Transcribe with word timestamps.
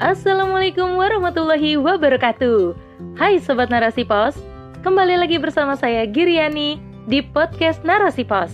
Assalamualaikum 0.00 0.96
warahmatullahi 0.96 1.76
wabarakatuh. 1.76 2.72
Hai 3.20 3.36
Sobat 3.36 3.68
Narasi 3.68 4.00
Pos, 4.00 4.32
kembali 4.80 5.20
lagi 5.20 5.36
bersama 5.36 5.76
saya 5.76 6.08
Giriani 6.08 6.80
di 7.04 7.20
podcast 7.20 7.84
Narasi 7.84 8.24
Pos. 8.24 8.48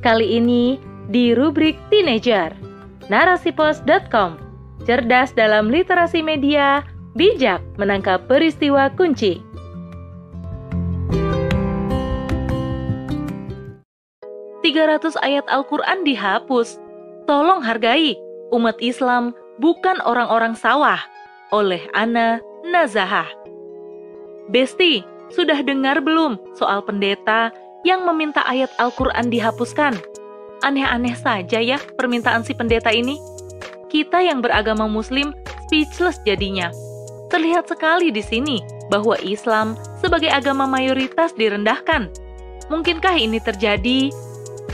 Kali 0.00 0.40
ini 0.40 0.80
di 1.12 1.36
rubrik 1.36 1.76
Teenager. 1.92 2.56
Narasipos.com 3.12 4.40
Cerdas 4.88 5.36
dalam 5.36 5.68
literasi 5.68 6.24
media, 6.24 6.80
bijak 7.12 7.60
menangkap 7.76 8.24
peristiwa 8.24 8.88
kunci. 8.96 9.44
ayat 15.20 15.44
Al-Quran 15.52 16.08
dihapus. 16.08 16.80
Tolong 17.28 17.60
hargai, 17.60 18.16
umat 18.48 18.80
Islam 18.80 19.36
bukan 19.60 20.00
orang-orang 20.04 20.56
sawah. 20.56 21.00
Oleh 21.54 21.82
Ana 21.94 22.42
Nazahah. 22.66 23.30
Besti, 24.50 25.02
sudah 25.30 25.62
dengar 25.62 26.02
belum 26.02 26.38
soal 26.54 26.82
pendeta 26.82 27.50
yang 27.86 28.02
meminta 28.06 28.42
ayat 28.46 28.70
Al-Quran 28.82 29.30
dihapuskan? 29.30 29.94
Aneh-aneh 30.66 31.14
saja 31.14 31.62
ya 31.62 31.78
permintaan 31.98 32.42
si 32.42 32.54
pendeta 32.54 32.90
ini. 32.90 33.18
Kita 33.86 34.18
yang 34.18 34.42
beragama 34.42 34.90
muslim 34.90 35.30
speechless 35.66 36.18
jadinya. 36.26 36.70
Terlihat 37.30 37.66
sekali 37.70 38.14
di 38.14 38.22
sini 38.22 38.62
bahwa 38.86 39.18
Islam 39.22 39.74
sebagai 39.98 40.30
agama 40.30 40.66
mayoritas 40.66 41.34
direndahkan. 41.34 42.10
Mungkinkah 42.70 43.14
ini 43.18 43.38
terjadi 43.42 44.10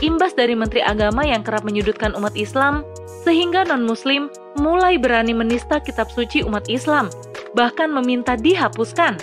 imbas 0.01 0.33
dari 0.33 0.57
Menteri 0.57 0.81
Agama 0.81 1.21
yang 1.25 1.45
kerap 1.45 1.61
menyudutkan 1.65 2.17
umat 2.17 2.33
Islam, 2.33 2.81
sehingga 3.25 3.65
non-Muslim 3.65 4.29
mulai 4.57 4.97
berani 5.01 5.33
menista 5.33 5.81
kitab 5.81 6.09
suci 6.13 6.45
umat 6.45 6.69
Islam, 6.69 7.09
bahkan 7.57 7.89
meminta 7.89 8.37
dihapuskan. 8.37 9.17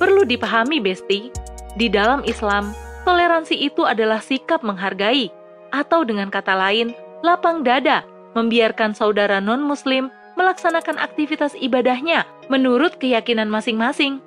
Perlu 0.00 0.26
dipahami, 0.26 0.82
Besti, 0.82 1.30
di 1.76 1.86
dalam 1.88 2.26
Islam, 2.26 2.74
toleransi 3.04 3.54
itu 3.54 3.86
adalah 3.86 4.18
sikap 4.18 4.60
menghargai, 4.66 5.30
atau 5.72 6.04
dengan 6.04 6.28
kata 6.28 6.52
lain, 6.52 6.92
lapang 7.24 7.64
dada, 7.64 8.04
membiarkan 8.36 8.92
saudara 8.96 9.40
non-Muslim 9.40 10.12
melaksanakan 10.36 10.96
aktivitas 10.96 11.52
ibadahnya 11.60 12.24
menurut 12.48 12.96
keyakinan 12.96 13.48
masing-masing. 13.48 14.20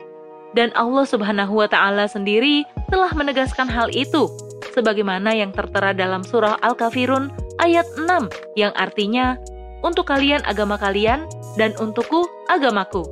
Dan 0.56 0.72
Allah 0.80 1.04
Subhanahu 1.04 1.60
wa 1.60 1.68
Ta'ala 1.68 2.08
sendiri 2.08 2.64
telah 2.88 3.12
menegaskan 3.12 3.68
hal 3.68 3.92
itu 3.92 4.32
sebagaimana 4.72 5.36
yang 5.36 5.52
tertera 5.52 5.92
dalam 5.92 6.24
surah 6.24 6.56
Al-Kafirun 6.64 7.28
ayat 7.60 7.84
6 8.00 8.56
yang 8.56 8.72
artinya 8.80 9.36
untuk 9.86 10.10
kalian 10.10 10.42
agama 10.50 10.82
kalian 10.82 11.30
dan 11.54 11.78
untukku 11.78 12.26
agamaku. 12.50 13.06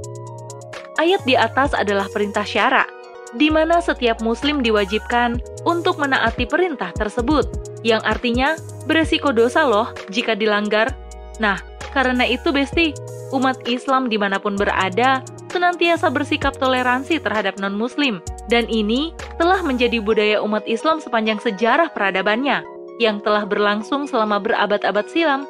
Ayat 0.97 1.21
di 1.29 1.37
atas 1.37 1.77
adalah 1.77 2.09
perintah 2.09 2.41
syara, 2.41 2.89
di 3.37 3.53
mana 3.53 3.77
setiap 3.81 4.21
muslim 4.25 4.65
diwajibkan 4.65 5.37
untuk 5.69 6.01
menaati 6.01 6.49
perintah 6.49 6.89
tersebut, 6.97 7.45
yang 7.85 8.01
artinya 8.01 8.57
beresiko 8.89 9.29
dosa 9.29 9.65
loh 9.69 9.93
jika 10.09 10.33
dilanggar. 10.33 10.89
Nah, 11.37 11.61
karena 11.93 12.25
itu 12.25 12.49
Besti, 12.49 12.93
umat 13.33 13.61
Islam 13.69 14.09
di 14.09 14.17
mana 14.17 14.37
pun 14.37 14.57
berada 14.57 15.21
senantiasa 15.49 16.09
bersikap 16.09 16.57
toleransi 16.57 17.21
terhadap 17.21 17.61
non-muslim, 17.61 18.21
dan 18.49 18.65
ini 18.69 19.13
telah 19.37 19.61
menjadi 19.61 20.01
budaya 20.01 20.41
umat 20.41 20.65
Islam 20.65 20.97
sepanjang 20.97 21.37
sejarah 21.37 21.93
peradabannya, 21.93 22.65
yang 23.01 23.21
telah 23.21 23.45
berlangsung 23.45 24.05
selama 24.05 24.41
berabad-abad 24.41 25.05
silam. 25.09 25.45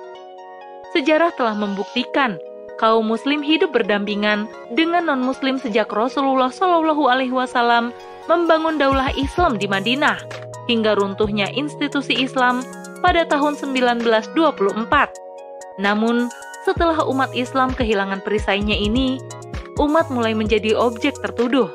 Sejarah 0.94 1.33
telah 1.33 1.58
membuktikan 1.58 2.38
kaum 2.77 3.09
muslim 3.09 3.41
hidup 3.41 3.73
berdampingan 3.73 4.45
dengan 4.78 5.09
non-muslim 5.09 5.57
sejak 5.57 5.90
Rasulullah 5.90 6.53
Shallallahu 6.53 7.09
alaihi 7.09 7.34
wasallam 7.34 7.90
membangun 8.29 8.78
daulah 8.78 9.09
Islam 9.18 9.57
di 9.57 9.66
Madinah 9.66 10.22
hingga 10.69 10.94
runtuhnya 10.94 11.50
institusi 11.50 12.22
Islam 12.22 12.62
pada 13.01 13.25
tahun 13.25 13.57
1924. 13.57 14.38
Namun, 15.81 16.29
setelah 16.63 17.01
umat 17.09 17.34
Islam 17.34 17.73
kehilangan 17.73 18.22
perisainya 18.22 18.78
ini, 18.78 19.18
umat 19.81 20.07
mulai 20.13 20.38
menjadi 20.38 20.78
objek 20.78 21.18
tertuduh. 21.19 21.68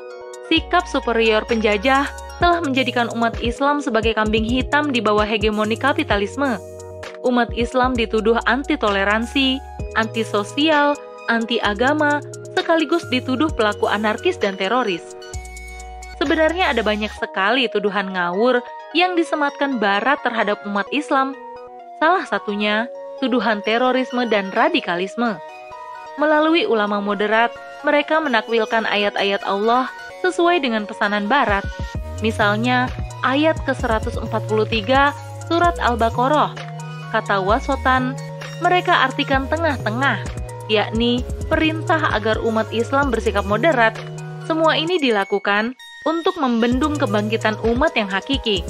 Sikap 0.49 0.89
superior 0.89 1.45
penjajah 1.45 2.09
telah 2.41 2.59
menjadikan 2.63 3.11
umat 3.13 3.37
Islam 3.43 3.83
sebagai 3.83 4.17
kambing 4.17 4.47
hitam 4.47 4.89
di 4.89 5.03
bawah 5.03 5.27
hegemoni 5.27 5.77
kapitalisme. 5.77 6.78
Umat 7.27 7.51
Islam 7.55 7.95
dituduh 7.95 8.39
anti 8.47 8.79
toleransi, 8.79 9.59
anti 9.99 10.23
sosial, 10.23 10.95
anti 11.27 11.59
agama, 11.59 12.23
sekaligus 12.55 13.03
dituduh 13.11 13.51
pelaku 13.51 13.91
anarkis 13.91 14.39
dan 14.39 14.55
teroris. 14.55 15.15
Sebenarnya 16.19 16.71
ada 16.71 16.83
banyak 16.83 17.11
sekali 17.15 17.67
tuduhan 17.71 18.11
ngawur 18.11 18.59
yang 18.91 19.15
disematkan 19.15 19.79
Barat 19.79 20.19
terhadap 20.23 20.59
umat 20.67 20.87
Islam. 20.91 21.35
Salah 21.99 22.27
satunya 22.27 22.91
tuduhan 23.23 23.63
terorisme 23.63 24.27
dan 24.27 24.51
radikalisme. 24.51 25.39
Melalui 26.19 26.67
ulama 26.67 26.99
moderat, 26.99 27.55
mereka 27.87 28.19
menakwilkan 28.19 28.83
ayat-ayat 28.83 29.39
Allah 29.47 29.87
sesuai 30.19 30.59
dengan 30.59 30.83
pesanan 30.83 31.31
Barat. 31.31 31.63
Misalnya, 32.19 32.91
ayat 33.23 33.55
ke-143 33.63 34.91
surat 35.47 35.75
Al-Baqarah. 35.79 36.68
Kata 37.09 37.41
wasotan, 37.41 38.13
mereka 38.61 39.07
artikan 39.09 39.49
tengah-tengah, 39.49 40.21
yakni 40.69 41.25
perintah 41.49 42.13
agar 42.13 42.37
umat 42.45 42.69
Islam 42.69 43.09
bersikap 43.09 43.43
moderat. 43.49 43.97
Semua 44.45 44.77
ini 44.77 45.01
dilakukan 45.01 45.73
untuk 46.05 46.37
membendung 46.37 46.97
kebangkitan 46.97 47.57
umat 47.65 47.93
yang 47.97 48.09
hakiki, 48.09 48.61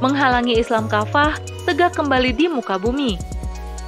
menghalangi 0.00 0.56
Islam 0.56 0.88
kafah 0.88 1.36
tegak 1.68 1.94
kembali 1.94 2.32
di 2.32 2.48
muka 2.48 2.80
bumi. 2.80 3.20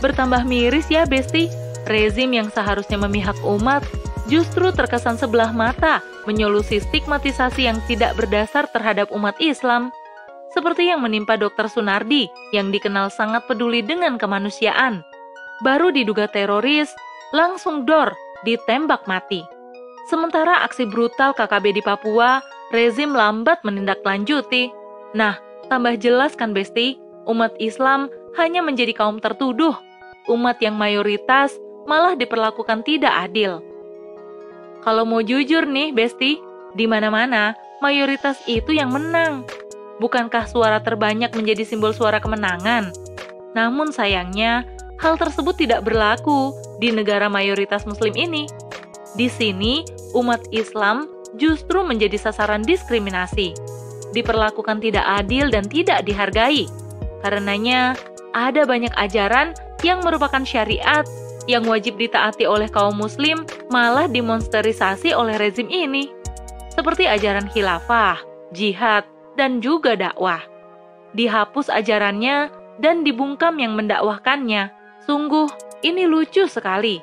Bertambah 0.04 0.44
miris 0.44 0.88
ya, 0.92 1.08
Besti, 1.08 1.48
rezim 1.88 2.32
yang 2.32 2.48
seharusnya 2.52 3.00
memihak 3.00 3.36
umat 3.44 3.84
justru 4.28 4.72
terkesan 4.72 5.20
sebelah 5.20 5.52
mata 5.52 6.00
menyolusi 6.24 6.80
stigmatisasi 6.80 7.68
yang 7.68 7.78
tidak 7.84 8.16
berdasar 8.16 8.64
terhadap 8.72 9.12
umat 9.12 9.36
Islam, 9.40 9.92
seperti 10.54 10.86
yang 10.86 11.02
menimpa 11.02 11.34
Dr. 11.34 11.66
Sunardi 11.66 12.30
yang 12.54 12.70
dikenal 12.70 13.10
sangat 13.10 13.42
peduli 13.50 13.82
dengan 13.82 14.14
kemanusiaan. 14.14 15.02
Baru 15.66 15.90
diduga 15.90 16.30
teroris, 16.30 16.94
langsung 17.34 17.82
dor 17.82 18.14
ditembak 18.46 19.10
mati. 19.10 19.42
Sementara 20.06 20.62
aksi 20.62 20.86
brutal 20.86 21.34
KKB 21.34 21.74
di 21.74 21.82
Papua, 21.82 22.38
rezim 22.70 23.10
lambat 23.10 23.66
menindaklanjuti. 23.66 24.70
Nah, 25.16 25.40
tambah 25.66 25.98
jelas 25.98 26.38
kan 26.38 26.54
Besti, 26.54 27.00
umat 27.26 27.50
Islam 27.58 28.06
hanya 28.38 28.62
menjadi 28.62 28.94
kaum 28.94 29.18
tertuduh. 29.18 29.74
Umat 30.30 30.62
yang 30.62 30.78
mayoritas 30.78 31.56
malah 31.88 32.14
diperlakukan 32.14 32.84
tidak 32.86 33.12
adil. 33.12 33.64
Kalau 34.84 35.08
mau 35.08 35.24
jujur 35.24 35.64
nih, 35.64 35.96
Besti, 35.96 36.36
di 36.76 36.84
mana-mana 36.84 37.56
mayoritas 37.80 38.36
itu 38.44 38.76
yang 38.76 38.92
menang. 38.92 39.48
Bukankah 40.02 40.50
suara 40.50 40.82
terbanyak 40.82 41.30
menjadi 41.38 41.62
simbol 41.62 41.94
suara 41.94 42.18
kemenangan? 42.18 42.90
Namun 43.54 43.94
sayangnya, 43.94 44.66
hal 44.98 45.14
tersebut 45.14 45.54
tidak 45.54 45.86
berlaku 45.86 46.50
di 46.82 46.90
negara 46.90 47.30
mayoritas 47.30 47.86
muslim 47.86 48.14
ini. 48.18 48.50
Di 49.14 49.30
sini, 49.30 49.86
umat 50.18 50.42
Islam 50.50 51.06
justru 51.38 51.86
menjadi 51.86 52.18
sasaran 52.18 52.66
diskriminasi, 52.66 53.54
diperlakukan 54.10 54.82
tidak 54.82 55.06
adil 55.06 55.50
dan 55.50 55.66
tidak 55.70 56.02
dihargai. 56.02 56.66
Karenanya, 57.22 57.94
ada 58.34 58.66
banyak 58.66 58.90
ajaran 58.98 59.54
yang 59.86 60.02
merupakan 60.02 60.42
syariat 60.42 61.06
yang 61.46 61.62
wajib 61.68 62.00
ditaati 62.00 62.48
oleh 62.48 62.66
kaum 62.72 62.96
muslim 62.96 63.44
malah 63.70 64.10
dimonsterisasi 64.10 65.14
oleh 65.14 65.38
rezim 65.38 65.70
ini. 65.70 66.10
Seperti 66.74 67.06
ajaran 67.06 67.46
khilafah, 67.46 68.18
jihad, 68.50 69.06
dan 69.34 69.62
juga 69.62 69.94
dakwah. 69.94 70.42
Dihapus 71.14 71.70
ajarannya 71.70 72.50
dan 72.82 73.06
dibungkam 73.06 73.58
yang 73.62 73.78
mendakwahkannya. 73.78 74.70
Sungguh, 75.06 75.46
ini 75.86 76.08
lucu 76.08 76.48
sekali. 76.50 76.98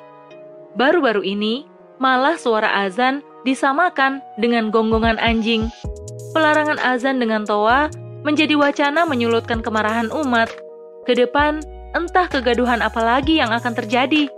Baru-baru 0.76 1.22
ini, 1.24 1.64
malah 2.02 2.36
suara 2.36 2.84
azan 2.84 3.22
disamakan 3.46 4.20
dengan 4.40 4.68
gonggongan 4.68 5.16
anjing. 5.22 5.70
Pelarangan 6.32 6.80
azan 6.80 7.20
dengan 7.20 7.44
toa 7.44 7.92
menjadi 8.26 8.56
wacana 8.56 9.04
menyulutkan 9.04 9.60
kemarahan 9.60 10.08
umat. 10.10 10.48
Ke 11.04 11.12
depan, 11.18 11.60
entah 11.92 12.26
kegaduhan 12.30 12.80
apa 12.80 13.00
lagi 13.02 13.38
yang 13.38 13.52
akan 13.52 13.74
terjadi. 13.76 14.30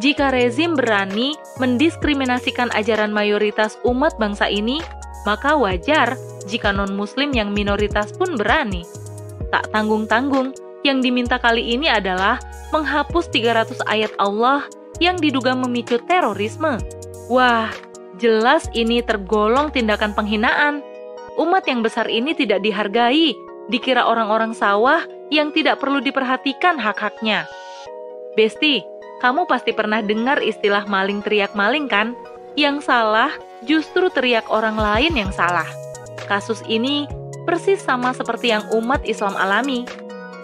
Jika 0.00 0.32
rezim 0.32 0.72
berani 0.72 1.36
mendiskriminasikan 1.60 2.72
ajaran 2.72 3.12
mayoritas 3.12 3.76
umat 3.84 4.16
bangsa 4.16 4.48
ini, 4.48 4.80
maka 5.28 5.52
wajar 5.52 6.16
jika 6.46 6.74
non-muslim 6.74 7.32
yang 7.32 7.50
minoritas 7.50 8.12
pun 8.14 8.34
berani. 8.36 8.82
Tak 9.52 9.68
tanggung-tanggung, 9.70 10.56
yang 10.82 10.98
diminta 10.98 11.38
kali 11.38 11.74
ini 11.74 11.86
adalah 11.86 12.42
menghapus 12.74 13.30
300 13.30 13.84
ayat 13.86 14.12
Allah 14.18 14.66
yang 14.98 15.18
diduga 15.20 15.54
memicu 15.54 16.00
terorisme. 16.08 16.80
Wah, 17.30 17.70
jelas 18.18 18.66
ini 18.74 19.00
tergolong 19.04 19.70
tindakan 19.70 20.16
penghinaan. 20.16 20.82
Umat 21.38 21.64
yang 21.70 21.80
besar 21.80 22.10
ini 22.10 22.36
tidak 22.36 22.60
dihargai, 22.60 23.32
dikira 23.70 24.04
orang-orang 24.04 24.52
sawah 24.52 25.04
yang 25.32 25.48
tidak 25.54 25.80
perlu 25.80 26.02
diperhatikan 26.02 26.76
hak-haknya. 26.76 27.48
Besti, 28.36 28.84
kamu 29.22 29.46
pasti 29.48 29.70
pernah 29.72 30.02
dengar 30.02 30.42
istilah 30.42 30.84
maling 30.84 31.22
teriak 31.22 31.54
maling 31.54 31.88
kan? 31.88 32.12
Yang 32.58 32.90
salah 32.90 33.32
justru 33.64 34.10
teriak 34.12 34.50
orang 34.50 34.76
lain 34.76 35.14
yang 35.14 35.32
salah. 35.32 35.68
Kasus 36.26 36.62
ini 36.70 37.06
persis 37.44 37.82
sama 37.82 38.14
seperti 38.14 38.54
yang 38.54 38.64
umat 38.74 39.02
Islam 39.06 39.34
alami. 39.34 39.84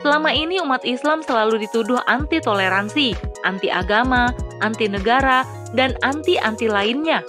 Selama 0.03 0.31
ini 0.31 0.63
umat 0.63 0.87
Islam 0.87 1.27
selalu 1.27 1.67
dituduh 1.67 1.99
anti 2.07 2.39
toleransi, 2.39 3.19
anti 3.43 3.67
agama, 3.67 4.31
anti 4.63 4.87
negara, 4.87 5.43
dan 5.75 5.99
anti-anti 6.07 6.71
lainnya. 6.71 7.23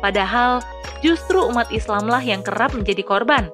Padahal 0.00 0.64
justru 1.04 1.44
umat 1.44 1.68
Islamlah 1.68 2.24
yang 2.24 2.40
kerap 2.40 2.72
menjadi 2.72 3.04
korban. 3.04 3.52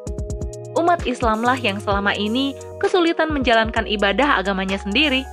Umat 0.79 1.05
Islamlah 1.05 1.59
yang 1.61 1.83
selama 1.83 2.17
ini 2.17 2.56
kesulitan 2.81 3.29
menjalankan 3.35 3.85
ibadah 3.85 4.41
agamanya 4.41 4.81
sendiri. 4.81 5.27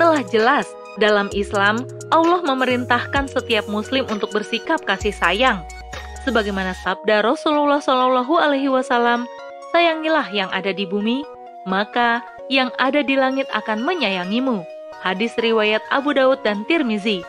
Telah 0.00 0.24
jelas 0.26 0.66
dalam 0.98 1.30
Islam 1.30 1.86
Allah 2.10 2.40
memerintahkan 2.42 3.28
setiap 3.28 3.68
muslim 3.68 4.08
untuk 4.08 4.32
bersikap 4.32 4.82
kasih 4.82 5.12
sayang. 5.14 5.62
Sebagaimana 6.26 6.74
sabda 6.74 7.22
Rasulullah 7.22 7.78
Shallallahu 7.82 8.34
alaihi 8.38 8.70
wasallam, 8.70 9.24
"Sayangilah 9.70 10.26
yang 10.34 10.50
ada 10.50 10.74
di 10.74 10.84
bumi, 10.84 11.22
maka 11.68 12.24
yang 12.48 12.72
ada 12.80 13.04
di 13.04 13.14
langit 13.14 13.46
akan 13.52 13.84
menyayangimu. 13.84 14.64
Hadis 15.04 15.36
riwayat 15.38 15.84
Abu 15.92 16.16
Daud 16.16 16.42
dan 16.42 16.64
Tirmizi. 16.66 17.22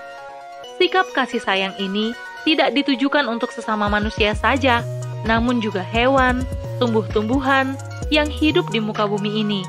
Sikap 0.80 1.06
kasih 1.12 1.44
sayang 1.44 1.76
ini 1.78 2.16
tidak 2.48 2.74
ditujukan 2.74 3.28
untuk 3.28 3.52
sesama 3.52 3.92
manusia 3.92 4.32
saja, 4.34 4.82
namun 5.28 5.60
juga 5.60 5.84
hewan, 5.84 6.42
tumbuh-tumbuhan 6.80 7.76
yang 8.10 8.32
hidup 8.32 8.66
di 8.72 8.80
muka 8.80 9.06
bumi 9.06 9.44
ini. 9.44 9.62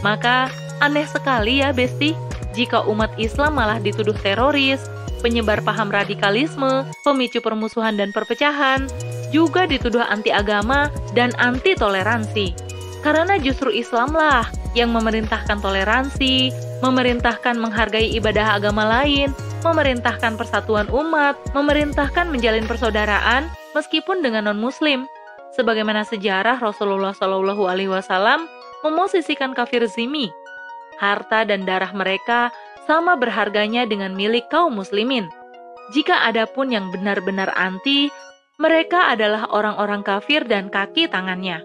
Maka 0.00 0.48
aneh 0.78 1.04
sekali 1.04 1.60
ya 1.60 1.74
Besti, 1.74 2.14
jika 2.54 2.86
umat 2.86 3.10
Islam 3.18 3.58
malah 3.58 3.82
dituduh 3.82 4.16
teroris, 4.16 4.80
penyebar 5.20 5.62
paham 5.64 5.88
radikalisme, 5.92 6.86
pemicu 7.02 7.40
permusuhan 7.40 7.96
dan 7.96 8.10
perpecahan, 8.10 8.88
juga 9.34 9.66
dituduh 9.66 10.04
anti 10.06 10.30
agama 10.30 10.88
dan 11.12 11.34
anti 11.40 11.74
toleransi. 11.74 12.56
Karena 13.04 13.38
justru 13.38 13.70
Islamlah 13.70 14.50
yang 14.74 14.90
memerintahkan 14.90 15.62
toleransi, 15.62 16.50
memerintahkan 16.82 17.56
menghargai 17.56 18.12
ibadah 18.18 18.58
agama 18.58 18.84
lain, 18.84 19.32
memerintahkan 19.64 20.36
persatuan 20.36 20.90
umat, 20.92 21.38
memerintahkan 21.56 22.28
menjalin 22.28 22.68
persaudaraan 22.68 23.48
meskipun 23.72 24.20
dengan 24.20 24.50
non-muslim. 24.50 25.08
Sebagaimana 25.56 26.04
sejarah 26.04 26.60
Rasulullah 26.60 27.16
wasallam 27.16 28.44
memosisikan 28.84 29.56
kafir 29.56 29.86
zimi. 29.88 30.28
Harta 30.96 31.44
dan 31.44 31.64
darah 31.64 31.92
mereka 31.92 32.52
sama 32.86 33.18
berharganya 33.18 33.84
dengan 33.84 34.14
milik 34.14 34.46
kaum 34.48 34.78
muslimin. 34.78 35.26
Jika 35.94 36.26
ada 36.26 36.46
pun 36.46 36.70
yang 36.70 36.90
benar-benar 36.90 37.50
anti, 37.54 38.10
mereka 38.58 39.12
adalah 39.12 39.46
orang-orang 39.52 40.00
kafir 40.00 40.42
dan 40.48 40.72
kaki 40.72 41.06
tangannya. 41.06 41.62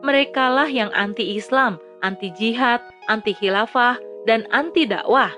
Merekalah 0.00 0.66
yang 0.66 0.88
anti-Islam, 0.96 1.76
anti 2.00 2.32
jihad, 2.32 2.80
anti 3.12 3.36
khilafah, 3.36 4.00
dan 4.24 4.48
anti 4.48 4.88
dakwah. 4.88 5.30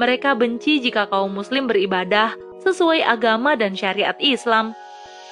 Mereka 0.00 0.34
benci 0.38 0.80
jika 0.80 1.04
kaum 1.10 1.36
muslim 1.36 1.68
beribadah 1.68 2.32
sesuai 2.64 3.04
agama 3.04 3.54
dan 3.54 3.76
syariat 3.76 4.16
Islam. 4.18 4.72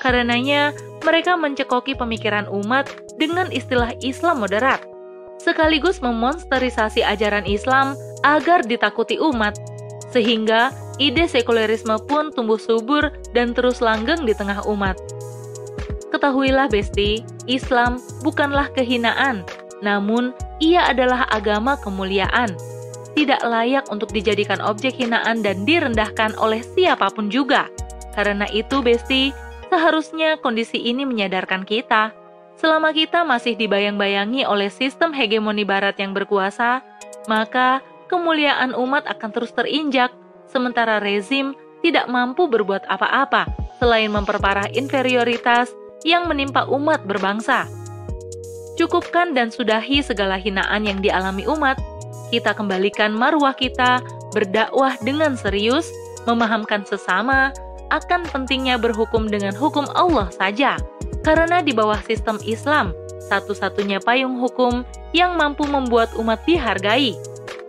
Karenanya, 0.04 0.76
mereka 1.02 1.34
mencekoki 1.40 1.96
pemikiran 1.96 2.44
umat 2.52 2.92
dengan 3.16 3.48
istilah 3.48 3.96
Islam 4.04 4.44
moderat, 4.44 4.84
sekaligus 5.40 6.04
memonsterisasi 6.04 7.00
ajaran 7.00 7.48
Islam 7.48 7.96
agar 8.24 8.64
ditakuti 8.64 9.20
umat, 9.20 9.58
sehingga 10.12 10.72
ide 10.96 11.28
sekulerisme 11.28 11.98
pun 12.08 12.32
tumbuh 12.32 12.56
subur 12.56 13.12
dan 13.36 13.52
terus 13.52 13.84
langgeng 13.84 14.24
di 14.24 14.32
tengah 14.32 14.64
umat. 14.64 14.96
Ketahuilah 16.08 16.70
Besti, 16.72 17.20
Islam 17.44 18.00
bukanlah 18.24 18.72
kehinaan, 18.72 19.44
namun 19.84 20.32
ia 20.62 20.88
adalah 20.88 21.28
agama 21.28 21.76
kemuliaan. 21.76 22.56
Tidak 23.16 23.44
layak 23.44 23.88
untuk 23.88 24.12
dijadikan 24.12 24.60
objek 24.60 24.96
hinaan 24.96 25.40
dan 25.40 25.64
direndahkan 25.64 26.36
oleh 26.36 26.60
siapa 26.60 27.08
pun 27.12 27.32
juga. 27.32 27.68
Karena 28.12 28.48
itu, 28.52 28.80
Besti, 28.80 29.32
seharusnya 29.68 30.40
kondisi 30.40 30.80
ini 30.80 31.04
menyadarkan 31.04 31.64
kita. 31.64 32.12
Selama 32.56 32.92
kita 32.96 33.24
masih 33.24 33.52
dibayang-bayangi 33.56 34.48
oleh 34.48 34.72
sistem 34.72 35.12
hegemoni 35.12 35.64
barat 35.64 36.00
yang 36.00 36.16
berkuasa, 36.16 36.80
maka 37.28 37.84
kemuliaan 38.06 38.72
umat 38.74 39.06
akan 39.06 39.30
terus 39.34 39.52
terinjak, 39.52 40.10
sementara 40.50 40.98
rezim 41.02 41.54
tidak 41.84 42.08
mampu 42.10 42.48
berbuat 42.50 42.86
apa-apa 42.88 43.46
selain 43.78 44.10
memperparah 44.10 44.72
inferioritas 44.72 45.70
yang 46.02 46.26
menimpa 46.30 46.64
umat 46.70 47.04
berbangsa. 47.04 47.68
Cukupkan 48.76 49.32
dan 49.32 49.48
sudahi 49.48 50.04
segala 50.04 50.36
hinaan 50.36 50.84
yang 50.84 51.00
dialami 51.00 51.48
umat. 51.48 51.80
Kita 52.28 52.52
kembalikan 52.52 53.14
marwah 53.14 53.56
kita, 53.56 54.04
berdakwah 54.36 54.92
dengan 55.00 55.32
serius, 55.38 55.88
memahamkan 56.28 56.84
sesama, 56.84 57.54
akan 57.88 58.26
pentingnya 58.28 58.76
berhukum 58.76 59.30
dengan 59.30 59.54
hukum 59.54 59.86
Allah 59.94 60.28
saja. 60.34 60.76
Karena 61.22 61.62
di 61.64 61.72
bawah 61.72 61.98
sistem 62.04 62.36
Islam, 62.44 62.92
satu-satunya 63.30 64.02
payung 64.02 64.38
hukum 64.38 64.84
yang 65.16 65.38
mampu 65.38 65.64
membuat 65.64 66.12
umat 66.18 66.42
dihargai. 66.44 67.16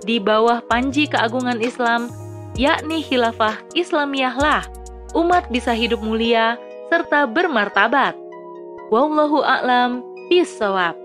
Di 0.08 0.24
bawah 0.24 0.64
panji 0.64 1.04
keagungan 1.04 1.60
Islam, 1.60 2.08
yakni 2.56 3.04
khilafah 3.04 3.60
Islamiyahlah, 3.76 4.64
umat 5.12 5.52
bisa 5.52 5.76
hidup 5.76 6.00
mulia 6.00 6.56
serta 6.88 7.28
bermartabat. 7.28 8.16
Wallahu 8.88 9.44
a'lam 9.44 10.00
bisawab. 10.32 10.96